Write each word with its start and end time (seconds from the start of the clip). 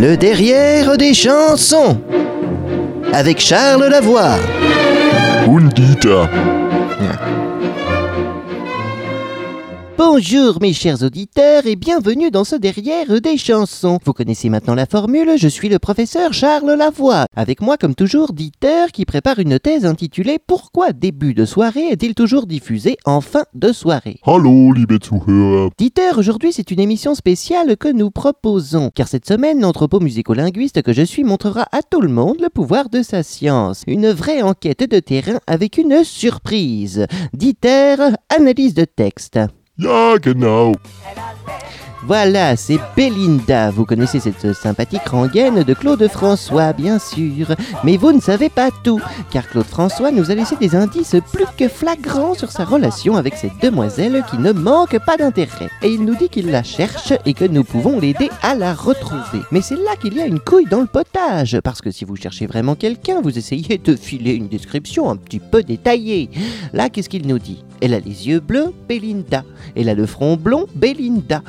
Le 0.00 0.16
derrière 0.16 0.96
des 0.96 1.12
chansons. 1.12 2.00
Avec 3.12 3.38
Charles 3.38 3.84
Lavoie. 3.84 4.38
Undita. 5.46 6.26
Bonjour 10.02 10.62
mes 10.62 10.72
chers 10.72 11.02
auditeurs 11.02 11.66
et 11.66 11.76
bienvenue 11.76 12.30
dans 12.30 12.44
ce 12.44 12.56
derrière 12.56 13.20
des 13.20 13.36
chansons. 13.36 13.98
Vous 14.02 14.14
connaissez 14.14 14.48
maintenant 14.48 14.74
la 14.74 14.86
formule, 14.86 15.32
je 15.36 15.46
suis 15.46 15.68
le 15.68 15.78
professeur 15.78 16.32
Charles 16.32 16.72
Lavoie. 16.72 17.26
Avec 17.36 17.60
moi 17.60 17.76
comme 17.76 17.94
toujours 17.94 18.32
Dieter 18.32 18.92
qui 18.94 19.04
prépare 19.04 19.40
une 19.40 19.58
thèse 19.58 19.84
intitulée 19.84 20.38
Pourquoi 20.38 20.94
début 20.94 21.34
de 21.34 21.44
soirée 21.44 21.88
est-il 21.88 22.14
toujours 22.14 22.46
diffusé 22.46 22.96
en 23.04 23.20
fin 23.20 23.44
de 23.52 23.72
soirée? 23.72 24.20
Hallo, 24.24 24.72
liebe 24.72 24.96
Zuhörer. 25.04 25.68
Dieter, 25.76 26.16
aujourd'hui 26.16 26.54
c'est 26.54 26.70
une 26.70 26.80
émission 26.80 27.14
spéciale 27.14 27.76
que 27.76 27.92
nous 27.92 28.10
proposons, 28.10 28.90
car 28.94 29.06
cette 29.06 29.28
semaine 29.28 29.60
l'anthropomusicolinguiste 29.60 30.80
que 30.80 30.94
je 30.94 31.02
suis 31.02 31.24
montrera 31.24 31.66
à 31.72 31.82
tout 31.82 32.00
le 32.00 32.08
monde 32.08 32.40
le 32.40 32.48
pouvoir 32.48 32.88
de 32.88 33.02
sa 33.02 33.22
science. 33.22 33.82
Une 33.86 34.08
vraie 34.08 34.40
enquête 34.40 34.90
de 34.90 34.98
terrain 34.98 35.40
avec 35.46 35.76
une 35.76 36.04
surprise. 36.04 37.06
Dieter, 37.34 37.96
analyse 38.30 38.72
de 38.72 38.86
texte. 38.86 39.38
Ja, 39.80 40.18
genau. 40.18 40.76
Voilà, 42.06 42.56
c'est 42.56 42.78
Belinda. 42.96 43.70
Vous 43.70 43.84
connaissez 43.84 44.20
cette 44.20 44.54
sympathique 44.54 45.06
rengaine 45.06 45.62
de 45.62 45.74
Claude 45.74 46.08
François, 46.08 46.72
bien 46.72 46.98
sûr. 46.98 47.54
Mais 47.84 47.98
vous 47.98 48.12
ne 48.12 48.20
savez 48.20 48.48
pas 48.48 48.70
tout, 48.82 49.00
car 49.30 49.46
Claude 49.46 49.66
François 49.66 50.10
nous 50.10 50.30
a 50.30 50.34
laissé 50.34 50.56
des 50.56 50.74
indices 50.74 51.16
plus 51.32 51.44
que 51.58 51.68
flagrants 51.68 52.34
sur 52.34 52.50
sa 52.50 52.64
relation 52.64 53.16
avec 53.16 53.34
cette 53.34 53.60
demoiselle 53.62 54.24
qui 54.30 54.38
ne 54.38 54.52
manque 54.52 54.98
pas 55.04 55.18
d'intérêt. 55.18 55.68
Et 55.82 55.88
il 55.88 56.04
nous 56.04 56.14
dit 56.14 56.30
qu'il 56.30 56.50
la 56.50 56.62
cherche 56.62 57.12
et 57.26 57.34
que 57.34 57.44
nous 57.44 57.64
pouvons 57.64 58.00
l'aider 58.00 58.30
à 58.42 58.54
la 58.54 58.72
retrouver. 58.72 59.44
Mais 59.50 59.60
c'est 59.60 59.76
là 59.76 59.94
qu'il 60.00 60.14
y 60.14 60.20
a 60.20 60.26
une 60.26 60.40
couille 60.40 60.66
dans 60.70 60.80
le 60.80 60.86
potage, 60.86 61.60
parce 61.62 61.82
que 61.82 61.90
si 61.90 62.06
vous 62.06 62.16
cherchez 62.16 62.46
vraiment 62.46 62.76
quelqu'un, 62.76 63.20
vous 63.20 63.36
essayez 63.36 63.76
de 63.76 63.94
filer 63.94 64.32
une 64.32 64.48
description 64.48 65.10
un 65.10 65.16
petit 65.16 65.40
peu 65.40 65.62
détaillée. 65.62 66.30
Là, 66.72 66.88
qu'est-ce 66.88 67.10
qu'il 67.10 67.26
nous 67.26 67.38
dit? 67.38 67.62
Elle 67.82 67.94
a 67.94 68.00
les 68.00 68.28
yeux 68.28 68.40
bleus, 68.40 68.74
Belinda. 68.88 69.42
Elle 69.74 69.88
a 69.88 69.94
le 69.94 70.04
front 70.04 70.36
blond, 70.36 70.66
Belinda. 70.74 71.42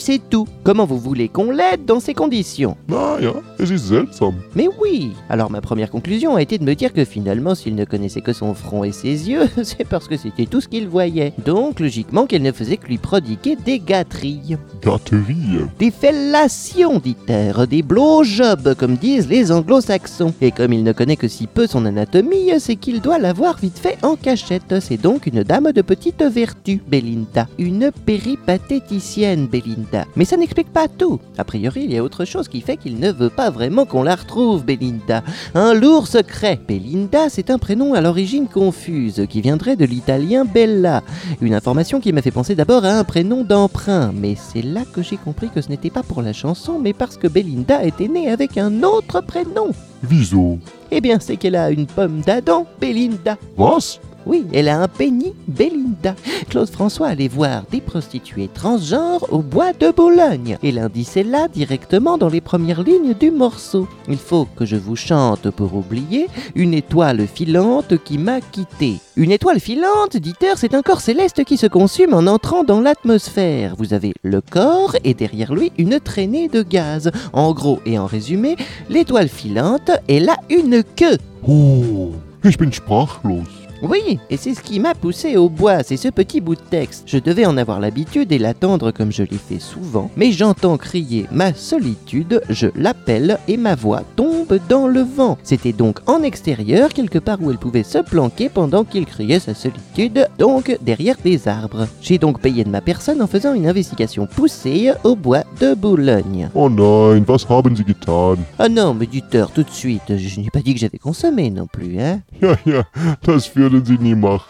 C'est 0.00 0.20
tout. 0.30 0.46
Comment 0.64 0.84
vous 0.84 0.98
voulez 0.98 1.28
qu'on 1.28 1.50
l'aide 1.50 1.84
dans 1.84 2.00
ces 2.00 2.14
conditions? 2.14 2.76
Naja, 2.88 3.34
es 3.58 3.70
ist 3.70 3.86
seltsam. 3.88 4.34
Mais 4.54 4.68
oui 4.80 5.12
Alors 5.28 5.50
ma 5.50 5.60
première 5.60 5.90
conclusion 5.90 6.36
a 6.36 6.42
été 6.42 6.58
de 6.58 6.64
me 6.64 6.74
dire 6.74 6.92
que 6.92 7.04
finalement, 7.04 7.54
s'il 7.54 7.74
ne 7.74 7.84
connaissait 7.84 8.20
que 8.20 8.32
son 8.32 8.54
front 8.54 8.84
et 8.84 8.92
ses 8.92 9.28
yeux, 9.28 9.48
c'est 9.62 9.86
parce 9.86 10.08
que 10.08 10.16
c'était 10.16 10.46
tout 10.46 10.60
ce 10.60 10.68
qu'il 10.68 10.88
voyait. 10.88 11.32
Donc, 11.44 11.80
logiquement, 11.80 12.26
qu'elle 12.26 12.42
ne 12.42 12.52
faisait 12.52 12.76
que 12.76 12.88
lui 12.88 12.98
prodiguer 12.98 13.56
des 13.56 13.78
gâteries. 13.78 14.56
Gâterie. 14.82 15.60
Des 15.78 15.90
fellations, 15.90 16.98
dit-elle, 16.98 17.66
des 17.66 17.82
blowjobs, 17.82 18.74
comme 18.74 18.96
disent 18.96 19.28
les 19.28 19.52
anglo-saxons. 19.52 20.34
Et 20.40 20.50
comme 20.50 20.72
il 20.72 20.84
ne 20.84 20.92
connaît 20.92 21.16
que 21.16 21.28
si 21.28 21.46
peu 21.46 21.66
son 21.66 21.84
anatomie, 21.84 22.50
c'est 22.58 22.76
qu'il 22.76 23.00
doit 23.00 23.18
l'avoir 23.18 23.58
vite 23.58 23.78
fait 23.78 23.98
en 24.02 24.16
cachette. 24.16 24.74
C'est 24.80 25.00
donc 25.00 25.26
une 25.26 25.42
dame 25.42 25.72
de 25.72 25.82
petite 25.82 26.22
vertu, 26.22 26.80
Belinda. 26.86 27.48
Une 27.58 27.90
péripatéticienne, 28.04 29.46
Belinda. 29.46 29.85
Mais 30.16 30.24
ça 30.24 30.36
n'explique 30.36 30.72
pas 30.72 30.88
tout. 30.88 31.20
A 31.38 31.44
priori, 31.44 31.82
il 31.84 31.92
y 31.92 31.98
a 31.98 32.02
autre 32.02 32.24
chose 32.24 32.48
qui 32.48 32.60
fait 32.60 32.76
qu'il 32.76 32.98
ne 32.98 33.12
veut 33.12 33.30
pas 33.30 33.50
vraiment 33.50 33.84
qu'on 33.84 34.02
la 34.02 34.14
retrouve, 34.14 34.64
Belinda. 34.64 35.22
Un 35.54 35.74
lourd 35.74 36.06
secret. 36.06 36.58
Belinda, 36.66 37.28
c'est 37.28 37.50
un 37.50 37.58
prénom 37.58 37.94
à 37.94 38.00
l'origine 38.00 38.48
confuse, 38.48 39.26
qui 39.28 39.40
viendrait 39.40 39.76
de 39.76 39.84
l'italien 39.84 40.44
Bella. 40.44 41.02
Une 41.40 41.54
information 41.54 42.00
qui 42.00 42.12
m'a 42.12 42.22
fait 42.22 42.30
penser 42.30 42.54
d'abord 42.54 42.84
à 42.84 42.98
un 42.98 43.04
prénom 43.04 43.44
d'emprunt, 43.44 44.12
mais 44.14 44.36
c'est 44.36 44.62
là 44.62 44.82
que 44.92 45.02
j'ai 45.02 45.16
compris 45.16 45.48
que 45.48 45.60
ce 45.60 45.68
n'était 45.68 45.90
pas 45.90 46.02
pour 46.02 46.22
la 46.22 46.32
chanson, 46.32 46.78
mais 46.78 46.92
parce 46.92 47.16
que 47.16 47.28
Belinda 47.28 47.84
était 47.84 48.08
née 48.08 48.30
avec 48.30 48.58
un 48.58 48.82
autre 48.82 49.20
prénom. 49.20 49.70
Wieso? 50.10 50.58
Eh 50.90 51.00
bien, 51.00 51.18
c'est 51.20 51.36
qu'elle 51.36 51.56
a 51.56 51.70
une 51.70 51.86
pomme 51.86 52.20
d'Adam, 52.20 52.66
Belinda. 52.80 53.36
Was? 53.56 53.98
Oui, 54.26 54.44
elle 54.52 54.68
a 54.68 54.80
un 54.80 54.88
penny, 54.88 55.34
Belinda. 55.46 56.16
Claude 56.50 56.68
François 56.68 57.06
allait 57.06 57.28
voir 57.28 57.62
des 57.70 57.80
prostituées 57.80 58.50
transgenres 58.52 59.24
au 59.30 59.38
bois 59.38 59.72
de 59.72 59.92
Boulogne. 59.92 60.58
Et 60.64 60.72
l'indice 60.72 61.16
est 61.16 61.22
là, 61.22 61.46
directement 61.46 62.18
dans 62.18 62.28
les 62.28 62.40
premières 62.40 62.82
lignes 62.82 63.14
du 63.14 63.30
morceau. 63.30 63.86
Il 64.08 64.18
faut 64.18 64.48
que 64.56 64.66
je 64.66 64.74
vous 64.74 64.96
chante 64.96 65.50
pour 65.50 65.76
oublier 65.76 66.26
une 66.56 66.74
étoile 66.74 67.28
filante 67.28 68.02
qui 68.02 68.18
m'a 68.18 68.40
quitté. 68.40 68.96
Une 69.14 69.30
étoile 69.30 69.60
filante, 69.60 70.16
Dieter, 70.16 70.54
c'est 70.56 70.74
un 70.74 70.82
corps 70.82 71.00
céleste 71.00 71.44
qui 71.44 71.56
se 71.56 71.68
consume 71.68 72.12
en 72.12 72.26
entrant 72.26 72.64
dans 72.64 72.80
l'atmosphère. 72.80 73.74
Vous 73.78 73.94
avez 73.94 74.12
le 74.24 74.40
corps 74.40 74.96
et 75.04 75.14
derrière 75.14 75.54
lui 75.54 75.70
une 75.78 76.00
traînée 76.00 76.48
de 76.48 76.62
gaz. 76.62 77.12
En 77.32 77.52
gros 77.52 77.78
et 77.86 77.96
en 77.96 78.06
résumé, 78.06 78.56
l'étoile 78.90 79.28
filante, 79.28 79.92
elle 80.08 80.28
a 80.28 80.36
une 80.50 80.82
queue. 80.82 81.18
Oh, 81.46 82.12
ich 82.44 82.58
bin 82.58 82.72
sprachlos. 82.72 83.65
Oui, 83.82 84.18
et 84.30 84.36
c'est 84.36 84.54
ce 84.54 84.62
qui 84.62 84.80
m'a 84.80 84.94
poussé 84.94 85.36
au 85.36 85.48
bois, 85.48 85.82
c'est 85.82 85.96
ce 85.96 86.08
petit 86.08 86.40
bout 86.40 86.54
de 86.54 86.60
texte. 86.60 87.04
Je 87.06 87.18
devais 87.18 87.44
en 87.44 87.56
avoir 87.56 87.78
l'habitude 87.78 88.32
et 88.32 88.38
l'attendre 88.38 88.90
comme 88.90 89.12
je 89.12 89.22
l'ai 89.22 89.36
fait 89.36 89.58
souvent, 89.58 90.10
mais 90.16 90.32
j'entends 90.32 90.78
crier 90.78 91.26
ma 91.30 91.52
solitude, 91.52 92.40
je 92.48 92.68
l'appelle 92.74 93.38
et 93.48 93.56
ma 93.56 93.74
voix 93.74 94.02
tombe 94.16 94.58
dans 94.68 94.86
le 94.86 95.02
vent. 95.02 95.36
C'était 95.42 95.72
donc 95.72 95.98
en 96.06 96.22
extérieur, 96.22 96.88
quelque 96.90 97.18
part 97.18 97.38
où 97.42 97.50
elle 97.50 97.58
pouvait 97.58 97.82
se 97.82 97.98
planquer 97.98 98.48
pendant 98.48 98.84
qu'il 98.84 99.04
criait 99.04 99.40
sa 99.40 99.54
solitude, 99.54 100.26
donc 100.38 100.76
derrière 100.80 101.16
des 101.22 101.46
arbres. 101.46 101.86
J'ai 102.00 102.18
donc 102.18 102.40
payé 102.40 102.64
de 102.64 102.70
ma 102.70 102.80
personne 102.80 103.20
en 103.20 103.26
faisant 103.26 103.52
une 103.52 103.66
investigation 103.66 104.26
poussée 104.26 104.92
au 105.04 105.16
bois 105.16 105.44
de 105.60 105.74
Boulogne. 105.74 106.48
Oh 106.54 106.70
nein, 106.70 107.24
was 107.28 107.46
haben 107.48 107.76
Sie 107.76 107.84
getan? 107.86 108.36
Ah 108.58 108.68
non, 108.68 108.94
mais 108.94 109.06
du 109.06 109.22
tort 109.22 109.50
tout 109.50 109.62
de 109.62 109.70
suite, 109.70 110.16
je 110.16 110.40
n'ai 110.40 110.50
pas 110.50 110.60
dit 110.60 110.72
que 110.72 110.80
j'avais 110.80 110.98
consommé 110.98 111.50
non 111.50 111.66
plus, 111.66 112.00
hein. 112.00 112.22
Ja, 112.40 112.56
ja, 112.66 112.84
das 113.24 113.48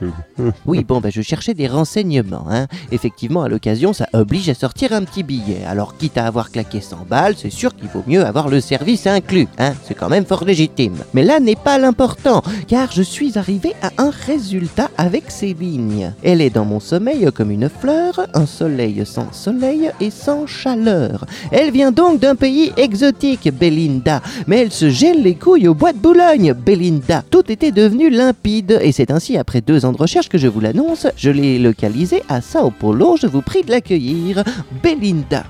Oui, 0.66 0.84
bon, 0.84 1.00
bah, 1.00 1.10
je 1.10 1.22
cherchais 1.22 1.54
des 1.54 1.66
renseignements. 1.66 2.46
Hein. 2.50 2.66
Effectivement, 2.92 3.42
à 3.42 3.48
l'occasion, 3.48 3.92
ça 3.92 4.08
oblige 4.12 4.48
à 4.48 4.54
sortir 4.54 4.92
un 4.92 5.02
petit 5.02 5.22
billet. 5.22 5.64
Alors, 5.66 5.96
quitte 5.96 6.18
à 6.18 6.26
avoir 6.26 6.50
claqué 6.50 6.80
100 6.80 7.06
balles, 7.08 7.34
c'est 7.36 7.50
sûr 7.50 7.74
qu'il 7.74 7.88
vaut 7.88 8.04
mieux 8.06 8.24
avoir 8.24 8.48
le 8.48 8.60
service 8.60 9.06
inclus. 9.06 9.48
Hein. 9.58 9.72
C'est 9.84 9.94
quand 9.94 10.08
même 10.08 10.24
fort 10.24 10.44
légitime. 10.44 10.96
Mais 11.14 11.24
là 11.24 11.40
n'est 11.40 11.56
pas 11.56 11.78
l'important, 11.78 12.42
car 12.68 12.90
je 12.92 13.02
suis 13.02 13.38
arrivé 13.38 13.74
à 13.82 13.90
un 13.98 14.10
résultat 14.10 14.90
avec 14.96 15.30
ces 15.30 15.54
lignes. 15.54 16.12
Elle 16.22 16.40
est 16.40 16.50
dans 16.50 16.64
mon 16.64 16.80
sommeil 16.80 17.28
comme 17.34 17.50
une 17.50 17.68
fleur, 17.68 18.26
un 18.34 18.46
soleil 18.46 19.02
sans 19.04 19.32
soleil 19.32 19.90
et 20.00 20.10
sans 20.10 20.46
chaleur. 20.46 21.24
Elle 21.50 21.70
vient 21.70 21.92
donc 21.92 22.20
d'un 22.20 22.34
pays 22.34 22.72
exotique, 22.76 23.50
Belinda. 23.52 24.22
Mais 24.46 24.58
elle 24.58 24.72
se 24.72 24.90
gèle 24.90 25.22
les 25.22 25.34
couilles 25.34 25.68
au 25.68 25.74
bois 25.74 25.92
de 25.92 25.98
Boulogne, 25.98 26.52
Belinda. 26.52 27.24
Tout 27.30 27.50
était 27.50 27.72
devenu 27.72 28.10
limpide, 28.10 28.78
et 28.82 28.92
c'est 29.00 29.10
ainsi, 29.12 29.38
après 29.38 29.62
deux 29.62 29.86
ans 29.86 29.92
de 29.92 29.96
recherche, 29.96 30.28
que 30.28 30.36
je 30.36 30.46
vous 30.46 30.60
l'annonce, 30.60 31.06
je 31.16 31.30
l'ai 31.30 31.58
localisée 31.58 32.22
à 32.28 32.42
Sao 32.42 32.70
Paulo. 32.70 33.16
Je 33.16 33.26
vous 33.26 33.40
prie 33.40 33.62
de 33.62 33.70
l'accueillir, 33.70 34.44
Belinda. 34.82 35.44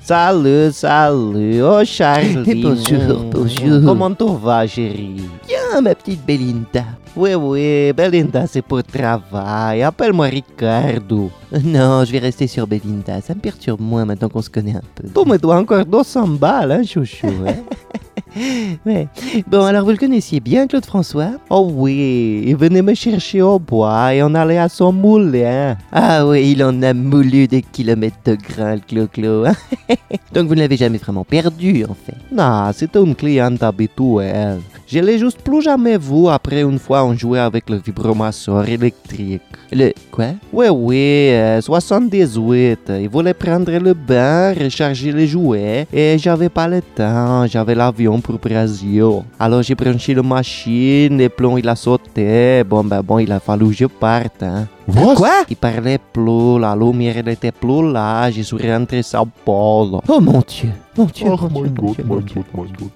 Salut, 0.00 0.72
salut, 0.72 1.62
oh 1.62 1.84
Charlie. 1.84 2.62
Bonjour, 2.62 3.24
bonjour. 3.30 3.82
Comment 3.84 4.10
tu 4.14 4.24
vas, 4.42 4.66
chérie? 4.66 5.20
Bien, 5.46 5.82
ma 5.82 5.94
petite 5.94 6.24
Belinda. 6.24 6.84
Oui, 7.14 7.34
oui, 7.34 7.92
Belinda, 7.92 8.46
c'est 8.46 8.62
pour 8.62 8.82
travail. 8.82 9.82
Appelle-moi 9.82 10.28
Ricardo. 10.28 11.30
Non, 11.62 12.06
je 12.06 12.12
vais 12.12 12.20
rester 12.20 12.46
sur 12.46 12.66
Belinda. 12.66 13.20
Ça 13.20 13.34
me 13.34 13.40
perturbe 13.40 13.82
moins 13.82 14.06
maintenant 14.06 14.30
qu'on 14.30 14.40
se 14.40 14.48
connaît 14.48 14.76
un 14.76 14.82
peu. 14.94 15.06
Tu 15.08 15.28
me 15.30 15.36
dois 15.36 15.58
encore 15.58 15.84
200 15.84 16.26
balles, 16.28 16.72
hein, 16.72 16.82
chouchou. 16.84 17.28
Hein? 17.46 17.56
Ouais. 18.86 19.08
Bon, 19.46 19.64
alors 19.64 19.84
vous 19.84 19.90
le 19.90 19.96
connaissiez 19.96 20.40
bien, 20.40 20.66
Claude 20.66 20.84
François? 20.84 21.32
Oh 21.50 21.70
oui, 21.72 22.42
il 22.46 22.56
venait 22.56 22.82
me 22.82 22.94
chercher 22.94 23.42
au 23.42 23.58
bois 23.58 24.14
et 24.14 24.22
on 24.22 24.34
allait 24.34 24.58
à 24.58 24.68
son 24.68 24.92
moulin. 24.92 25.76
Ah 25.92 26.26
oui, 26.26 26.52
il 26.52 26.64
en 26.64 26.82
a 26.82 26.92
moulu 26.92 27.46
des 27.46 27.62
kilomètres 27.62 28.18
de 28.24 28.34
grain, 28.34 28.74
le 28.74 28.80
Clo-Clo. 28.80 29.44
Donc 30.32 30.48
vous 30.48 30.54
ne 30.54 30.60
l'avez 30.60 30.76
jamais 30.76 30.98
vraiment 30.98 31.24
perdu, 31.24 31.84
en 31.84 31.94
fait? 31.94 32.16
Non, 32.32 32.70
c'était 32.72 33.02
une 33.02 33.14
cliente 33.14 33.62
habituelle. 33.62 34.60
Je 34.86 34.98
l'ai 34.98 35.18
juste 35.18 35.40
plus 35.40 35.62
jamais 35.62 35.96
vu 35.96 36.28
après 36.28 36.60
une 36.60 36.78
fois 36.78 37.04
on 37.04 37.14
jouait 37.16 37.38
avec 37.38 37.70
le 37.70 37.78
vibromasseur 37.78 38.68
électrique. 38.68 39.40
Le 39.72 39.92
quoi? 40.10 40.26
Oui, 40.52 40.66
oui, 40.68 41.30
euh, 41.30 41.60
78. 41.60 42.92
Il 43.00 43.08
voulait 43.08 43.34
prendre 43.34 43.72
le 43.72 43.94
bain, 43.94 44.52
recharger 44.52 45.10
les 45.10 45.26
jouets 45.26 45.86
et 45.92 46.16
j'avais 46.18 46.50
pas 46.50 46.68
le 46.68 46.82
temps. 46.82 47.46
J'avais 47.46 47.74
l'avion 47.74 48.20
pour 48.24 48.38
Brésil. 48.38 49.04
Alors 49.38 49.62
j'ai 49.62 49.74
branché 49.74 50.14
la 50.14 50.22
machine 50.22 51.20
et 51.20 51.28
puis 51.28 51.46
il 51.58 51.68
a 51.68 51.76
sauté. 51.76 52.64
Bon, 52.64 52.82
ben 52.82 53.02
bon, 53.02 53.18
il 53.18 53.30
a 53.30 53.38
fallu 53.38 53.68
que 53.68 53.72
je 53.74 53.84
parte. 53.86 54.42
Hein. 54.42 54.66
Quoi? 55.14 55.44
Il 55.48 55.56
parlait 55.56 55.98
plus, 56.12 56.58
la 56.58 56.74
lumière 56.74 57.18
elle 57.18 57.28
était 57.28 57.52
plus 57.52 57.92
là. 57.92 58.30
Je 58.30 58.40
suis 58.42 58.70
rentré 58.72 58.98
à 58.98 59.02
Sao 59.02 59.26
Paulo. 59.44 60.00
Oh 60.08 60.20
mon 60.20 60.42
Dieu 60.46 60.70
Mon 60.96 61.04
Dieu, 61.04 61.26
Ach, 61.32 61.40
mon 61.50 61.62
Dieu, 61.62 61.72
mon 61.80 61.92
Dieu, 61.92 62.04
mon 62.08 62.20
Dieu. 62.20 62.44
Gott. 62.54 62.90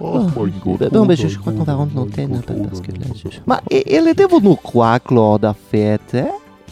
Oh, 0.00 0.18
Ach, 0.18 0.36
mein 0.36 0.52
Gott. 0.64 0.78
bah, 0.80 0.88
bon, 0.92 1.00
oh 1.02 1.06
bah, 1.06 1.14
je, 1.14 1.38
crois 1.38 1.52
qu'on 1.52 1.62
va 1.64 1.74
rendre 1.74 1.92
oh 1.94 1.98
l'antenne 2.00 2.32
un 2.32 2.36
Gott, 2.36 2.46
peu 2.46 2.54
oh 2.58 2.64
parce 2.68 2.80
que 2.80 2.92
là, 2.92 3.06
je... 3.14 3.28
Mais 3.46 3.84
il 3.88 4.08
était 4.08 4.26
venu 4.26 4.56
quoi, 4.62 4.98
Claude, 4.98 5.44
à 5.44 5.54
fête 5.70 6.14
hein? 6.14 6.26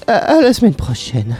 À- 0.06 0.36
à 0.36 0.40
la 0.40 0.52
semaine 0.52 0.74
prochaine. 0.74 1.34